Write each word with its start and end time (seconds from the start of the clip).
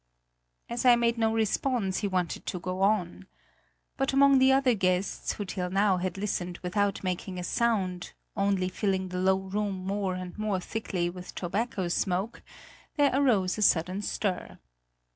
As 0.67 0.83
I 0.83 0.95
made 0.95 1.19
no 1.19 1.31
response, 1.31 1.99
he 1.99 2.07
wanted 2.07 2.47
to 2.47 2.59
go 2.59 2.81
on. 2.81 3.27
But 3.97 4.13
among 4.13 4.39
the 4.39 4.51
other 4.51 4.73
guests, 4.73 5.33
who 5.33 5.45
till 5.45 5.69
now 5.69 5.97
had 5.97 6.17
listened 6.17 6.57
without 6.63 7.03
making 7.03 7.37
a 7.37 7.43
sound, 7.43 8.13
only 8.35 8.67
filling 8.67 9.09
the 9.09 9.19
low 9.19 9.37
room 9.37 9.75
more 9.85 10.15
and 10.15 10.35
more 10.39 10.59
thickly 10.59 11.07
with 11.11 11.35
tobacco 11.35 11.87
smoke, 11.87 12.41
there 12.95 13.11
arose 13.13 13.59
a 13.59 13.61
sudden 13.61 14.01
stir. 14.01 14.57